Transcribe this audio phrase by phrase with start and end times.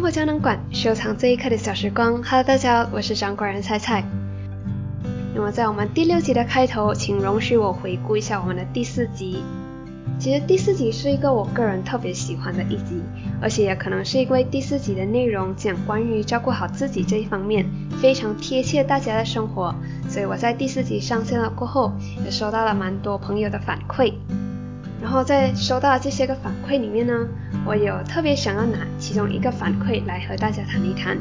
[0.00, 2.22] 生活胶囊馆收藏这一刻的小时光。
[2.22, 4.02] Hello，大家好，我是掌管人菜菜。
[5.34, 9.42] 那么在我们第六集的开头，请容许我回顾一下我们的第四集。
[10.18, 13.02] 其实第四集是一个我个人特别喜欢的一集，
[13.42, 17.66] 而且也可能是因为第四集的内容讲关于照顾好自己这一方面，
[18.00, 19.74] 非常贴切大家的生活，
[20.08, 21.92] 所以我在第四集上线了过后，
[22.24, 24.14] 也收到了蛮多朋友的反馈。
[25.00, 27.26] 然后在收到这些个反馈里面呢，
[27.64, 31.16] 我有特别想要拿其中一个反馈来和大家谈一谈。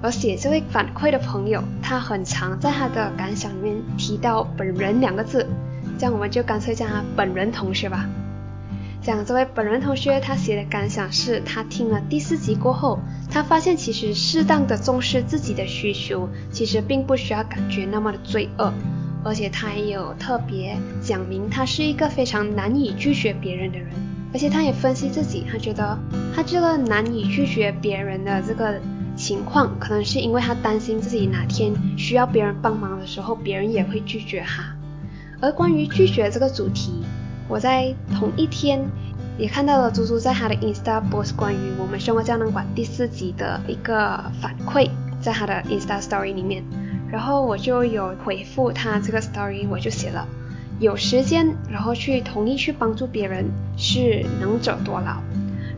[0.00, 5.46] 而写这位反馈的朋友，他很常在他的感想里面提到“本人”两个字，
[5.98, 8.08] 这样我们就干脆叫他“本人同学”吧。
[9.00, 13.00] 讲这位本人同学他写的感想是，他听了第四集过后，
[13.30, 18.72] 他发现其实适当的重视自己的需求，其实并不需要感觉那么的罪恶。
[19.24, 23.88] 而且他也有特别讲明，他是一个非常难以拒绝别人的人。
[24.34, 25.98] 而且他也分析自己，他觉得
[26.34, 28.80] 他这个难以拒绝别人的这个
[29.14, 34.74] 情况，可能是因为他担心自己哪天需要别人帮忙的时候，别人也会拒绝他。
[35.40, 37.04] 而关于拒绝这个主题，
[37.46, 38.82] 我在同一天
[39.36, 44.88] 也看到了猪猪在他的 Insta post 关于我们生活胶囊馆第四集的一个反馈，
[45.20, 46.64] 在他的 Insta Story 里面。
[47.12, 50.26] 然后我就有回复他这个 story，我就写了，
[50.80, 53.44] 有时间然后去同意去帮助别人
[53.76, 55.18] 是能者多劳。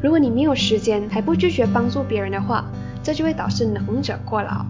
[0.00, 2.64] 如果你没有时间还不拒绝帮助别人的话，
[3.02, 4.64] 这就会导致能者过劳。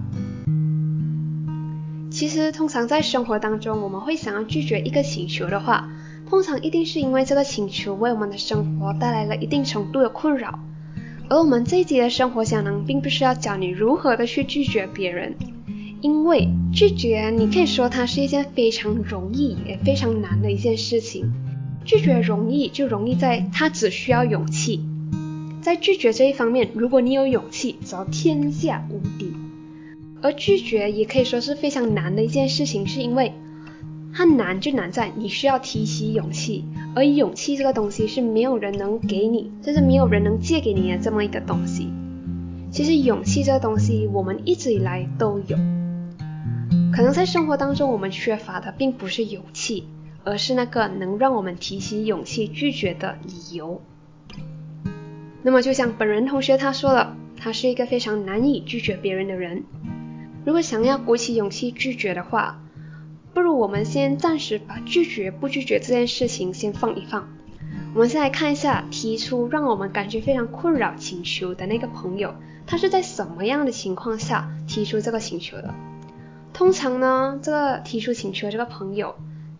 [2.10, 5.90] 其实通常在生活当中，我们会想要拒绝一个请求的话，
[6.30, 10.58] 通常一定是因为这个请求为我们的生活带来了一定程度的困扰。
[11.28, 15.34] 而我们这一集的生活小能，并不是要教你如何的去拒绝别人。
[16.04, 21.32] 因为拒绝，你可以说它是一件非常容易也非常难的一件事情。
[21.82, 24.84] 拒绝容易就容易在它只需要勇气，
[25.62, 29.32] 在拒绝这一方面，如果你有勇气，则天下无敌。
[30.20, 33.32] 而拒绝也可以说是非常难的一件事情，是因为
[34.12, 41.88] 它难就难在你需要提起勇气，而勇气这个东西是没有人能给你，就是没有人能借给你的这么一个东西。
[42.70, 45.56] 其实勇气这个东西，我们一直以来都有。
[46.94, 49.88] 可能在生活当中，我们缺乏的并不是勇气，
[50.22, 53.82] 而是那个能让我们提起勇气拒绝的理由。
[55.42, 59.64] 那么，就像本人同学他说了，他是一个非常难以拒绝别人的人。
[60.44, 62.62] 如果想要鼓起勇气拒绝的话，
[63.32, 67.28] 不如我们先暂时把拒绝不拒绝这件事情先放一放。
[67.92, 72.32] 我们先来看一下提出让我们感觉非常困扰请求的那个朋友，
[72.68, 75.74] 他是在什么样的情况下提出这个请求的？
[76.54, 79.16] 通常呢，这个提出请求的这个朋友，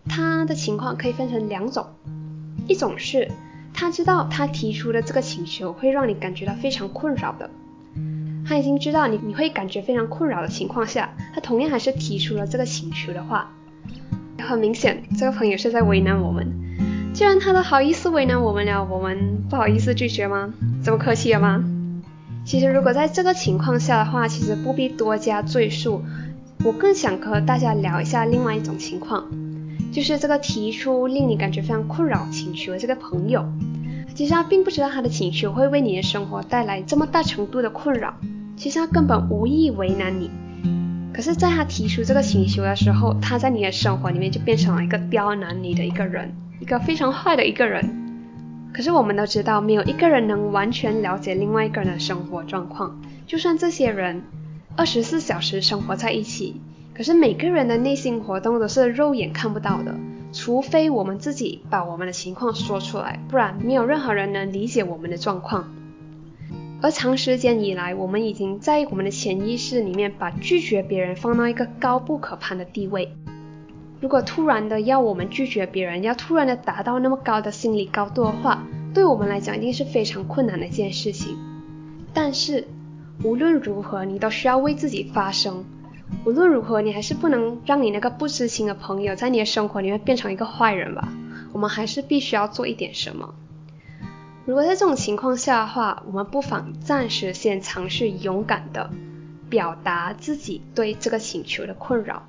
[0.08, 1.88] 他的情况可以分成两种，
[2.68, 3.32] 一种是
[3.74, 7.50] 他知道他提出的这个请求会让你感觉到非常困扰的，
[8.46, 13.50] 他已经知道你你会感觉非常困扰的情况下，他同样还是提出了这个请求的话，
[14.38, 16.46] 很明显这个朋友是在为难我们。
[17.12, 20.54] 既然他都好意思为难我们了，我们不好意思拒绝吗？
[20.84, 21.64] 这么客气了吗？
[22.44, 26.04] 其实如果在这个情况下的话，其实不必多加赘述。
[26.64, 29.22] 我更想和大家聊一下另外一种情况，
[29.92, 33.44] 就是这个提出令你感觉非常困扰请求的这个朋友，
[34.14, 38.14] 其实他并不知道他的请求会为你的生活带来这么大程度的困扰，
[38.56, 40.30] 其实他根本无意为难你，
[41.12, 47.84] 可是在他提出这个请求的时候，他在你的生活里面就变成了一个刁难你的一个人，一个非常坏的一个人。
[48.72, 54.22] 可是我们都知道，没有一个人能完全了解另外一个人的生活状况，就算这些人。
[54.76, 56.60] 二十四小时生活在一起，
[56.94, 59.94] 可是每个人的内心活动都是肉眼看不到的，
[60.32, 65.72] 除非我们自己把我们的情况说出来，不然没有任何人能理解我们的状况。
[66.82, 73.14] 而长时间以来，我们已经在我们的潜意识里面把拒绝别人放到一个高不可攀的地位。
[74.00, 81.38] 如果突然的要我们拒绝别人，要突然的达到那么高的心理高度的话，对我们来讲一定是非常困难的一件事情。
[82.12, 82.66] 但是。
[83.22, 85.64] 无论如何，你都需要为自己发声。
[86.24, 91.08] 无论如何，你还是不能让你那个不知情的朋友在你的生活里面变成一个坏人吧。
[91.52, 93.34] 我们还是必须要做一点什么。
[94.44, 98.90] 如果在这种情况下的话，我们不妨暂时先尝试勇敢的
[99.48, 102.24] 表达自己对这个请求的困扰。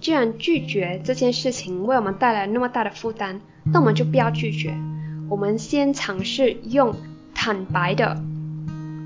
[0.00, 4.74] 既然拒绝这件事情为我们带来那么大的负担，那我们就不要拒绝。
[5.28, 6.94] 我们先尝试用
[7.34, 8.22] 坦白的。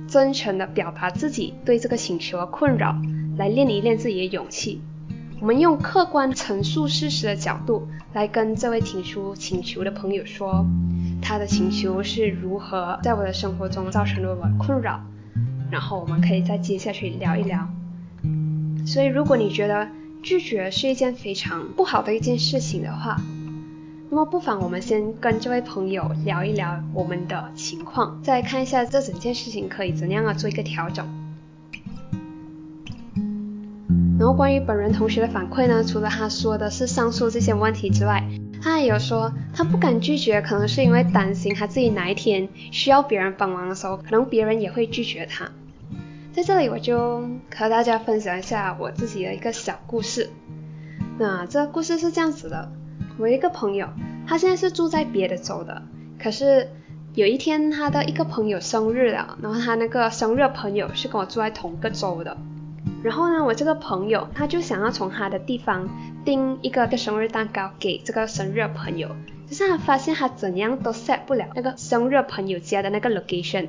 [0.09, 2.97] 真诚的表达自己对这个请求的困扰，
[3.37, 4.81] 来练一练自己的勇气。
[5.41, 10.65] 我们用客观陈述事实的角度来跟这位提出请求的朋友说，
[11.21, 15.01] 他的请求是如何在我的生活中造成了我的困扰，
[15.71, 17.69] 然后我们可以再接下去聊一聊。
[18.87, 19.89] 所以如果你觉得
[20.23, 23.21] 拒绝是一件非常不好的一件事情的话，
[24.09, 31.05] 那么不妨我们先跟这位朋友聊一聊我们的情况，再看一下这整件事情可以怎样啊做一个调整。
[34.19, 38.23] 然后关于本人同学的反馈呢，除了他说的是上述这些问题之外，
[38.63, 45.51] 他还有说他不敢拒绝，可能是因为担心他自己哪一天需要别人帮忙的时候，可能别人也会拒绝他。
[46.33, 50.31] 在这里我就和大家分享一下我自己的一个小故事。
[51.19, 52.71] 那这个故事是这样子的。
[53.19, 53.89] 我一个朋友，
[54.27, 55.83] 他现在是住在别的州的，
[56.19, 56.69] 可是
[57.15, 62.37] 有一天他的一个朋友生日了，然后他那个生日朋友是跟我住在同个州的，
[63.03, 65.89] 然后呢，我这个朋友他就想要从他的地方
[66.25, 69.09] 订一个个生日蛋糕给这个生日朋友，
[69.49, 73.69] 可是他发现他怎样都 set 不了那个生日朋友家的那个 location，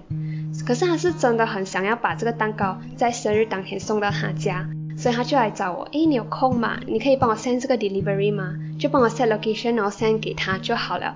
[0.66, 4.68] 可是他是真的很想要把这个蛋糕在生日当天送到他家。
[4.98, 6.80] 所以他就来找我，诶，你有空吗？
[6.88, 8.56] 你可以帮我 send 这个 delivery 吗？
[8.80, 11.16] 就帮我 set location，然后 send 给他就好了。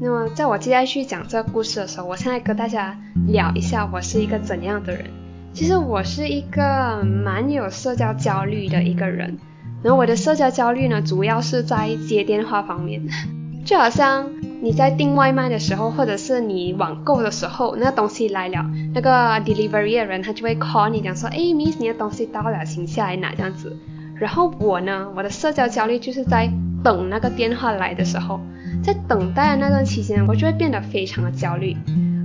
[0.00, 2.96] 那么在我接下去讲这个故事的时候，我现在跟大家
[3.26, 5.06] 聊一下我是一个怎样的人。
[5.54, 9.38] 其实我是一个蛮有社交焦虑的一个人，
[9.82, 13.02] 然后我的社交焦虑呢，主要是在接电话方面，
[13.64, 14.30] 就好像。
[14.60, 19.10] 你在订外卖的时候，或者是你网购的时候，那东西来了，那个
[19.42, 23.76] delivery 的人他就会 call 你讲说，哎，Miss，你的东西到了，请下来拿这样子。
[24.16, 26.50] 然后我呢，我的社交焦虑就是在
[26.82, 28.40] 等那个电话来的时候，
[28.82, 31.76] 在等待的那段期间，我就会变得非常的焦虑，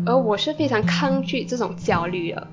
[0.03, 2.47] 而我是非常抗拒这种焦虑的。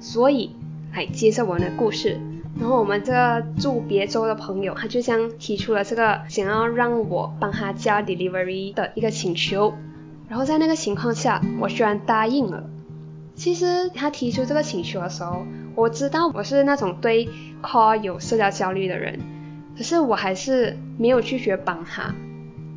[0.00, 0.56] 所以，
[0.94, 2.18] 来接着我们的故事。
[2.58, 9.74] 然后我们这个住别州的朋友，他就这样提出了这个想要让我帮他加 delivery 的一个请求。
[10.28, 12.64] 然后在那个情况下，我居然答应了。
[13.34, 15.44] 其实他提出这个请求的时候，
[15.74, 17.28] 我知道我是那种对
[17.62, 19.20] call 有社交焦虑的人，
[19.76, 22.14] 可是我还是没有拒绝帮他。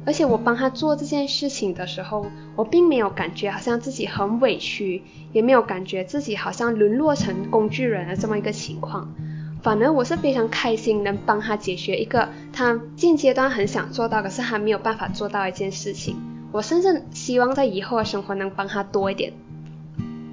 [0.06, 9.14] 而且我帮他做这件事情的时候，我并没有感觉好像自己很委屈，也没有感觉自己好像沦落成工具人的这么一个情况。
[9.62, 16.16] 反而我是非常开心能帮他解决一个他现阶段很想做到，可是还没有办法做到一件事情。
[16.52, 19.34] 我甚至希望在以后的生活能帮他多一点。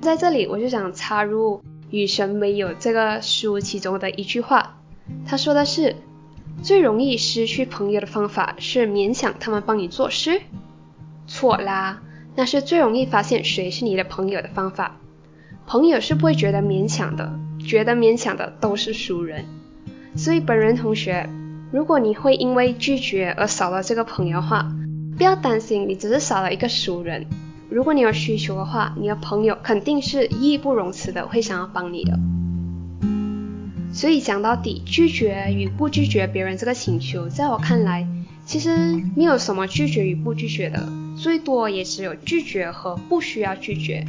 [0.01, 1.59] 在这里我就想插入
[1.91, 4.79] 《与神为友》这个书其中的一句话，
[5.27, 5.97] 他说的是：
[6.63, 10.41] 最容易失去朋友的方法是勉强他们帮你做事。
[11.27, 12.01] 错啦，
[12.37, 14.97] 那是最容易发现谁是你的朋友的方法。
[15.67, 17.39] 朋友是不会觉得勉强的。
[17.67, 19.45] 觉得勉强的都是熟人，
[20.15, 21.29] 所以本人同学，
[21.73, 24.73] 如果你会因为拒绝而少了这个朋友的话，
[25.19, 27.27] 不要担心，你只是少了一个熟人。
[27.69, 32.19] 如果你有需求的话，你的朋友肯定是义不容辞的会想要帮你的。
[33.93, 38.07] 所以讲到底，拒绝与不拒绝别人这个请求，在我看来，
[38.45, 44.05] 其实没有什么拒绝与不拒绝的，最多也只有拒绝和不需要拒绝。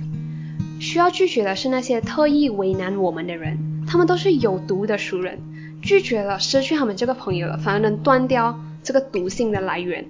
[0.79, 3.57] 需要拒绝的是那些特意为难我们的人，
[3.88, 5.39] 他们都是有毒的熟人。
[5.81, 10.05] 拒绝了，失去他们这个朋友了，反而能断掉这个毒性的来源。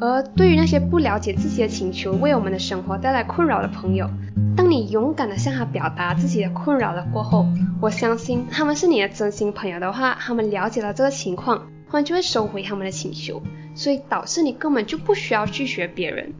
[0.00, 4.10] 而对于那些不了解自己的请求，为我们的生活带来困扰的朋友，
[4.56, 7.46] 当你勇敢的向他表达自己的困扰了过后，
[7.80, 13.40] 我相信他们是你的真心朋友的话，他们了解了这个情况，他们就会收回他们的请求，
[13.76, 16.32] 所以导致你根本就不需要拒绝别人。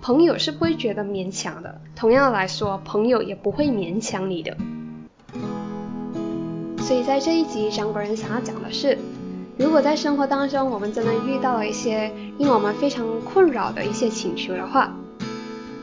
[0.00, 4.56] 朋友是不会觉得勉强的，同样来说，朋友也不会勉强你的。
[6.78, 8.96] 所以在这一集，张国人想要讲的是，
[9.58, 14.94] 如果在生活当中我们真的遇到了一些令我们非常困扰的一些请求的话，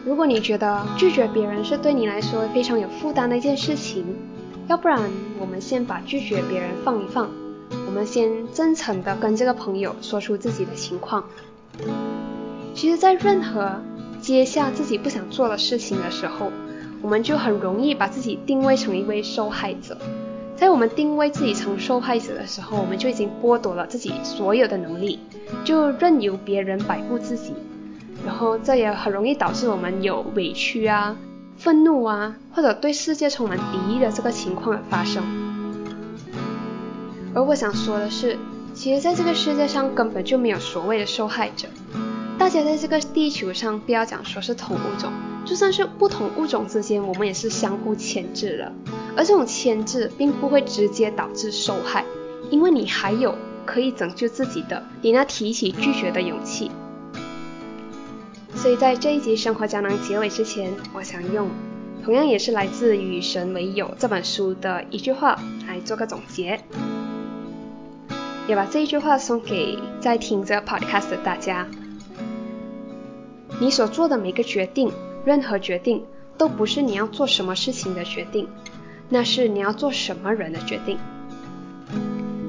[0.05, 4.03] 如果你觉得拒绝别人是对你来说非常有负担的一件事情，
[4.67, 4.99] 要不然
[5.39, 7.29] 我们先把拒绝别人放一放，
[7.85, 11.23] 我们先真诚的跟这个朋友说出自己的情况。
[12.73, 13.79] 其实，在任何
[14.25, 16.51] 接下自己不想做的事情的时候，
[16.99, 19.95] 我们就很容易把自己定位成一位受害者。
[20.55, 25.19] 在我们定位自己成受害者的时候，我们就已经剥夺了自己所有的能力，
[25.63, 27.53] 就任由别人摆布自己。
[28.25, 31.15] 然后这也很容易导致我们有委屈啊、
[31.55, 35.23] 愤怒啊，或者对世界充满敌意的这个情况的发生。
[37.35, 38.35] 而我想说的是，
[38.73, 41.67] 其实在这个世界上根本就没有所谓的受害者。
[42.37, 45.11] 大家在这个地球上，不要讲说是同物种，
[45.45, 48.71] 就算是不同物种之间，我们也是相互牵制的。
[49.15, 52.05] 而这种牵制并不会直接导致受害，
[52.49, 56.69] 因为你还有可以拯救自己的，你那提起拒绝的勇气。
[58.53, 61.49] 所以在这一集生活胶囊结尾之前，我想用
[62.03, 66.59] 同样也是来自《与神为友》这本书的一句话来做个总结，
[68.47, 71.65] 也把这一句话送给在听着 podcast 的大家。
[73.59, 74.91] 你所做的每个决定，
[75.25, 76.03] 任何决定，
[76.37, 78.47] 都不是你要做什么事情的决定，
[79.09, 80.97] 那是你要做什么人的决定。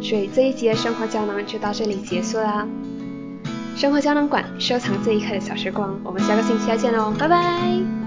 [0.03, 2.67] 所以这一集的生活胶囊就到这里结束啦。
[3.77, 8.06] 生活胶囊馆收藏这一刻的小时光，我们下个星期再见喽，拜拜。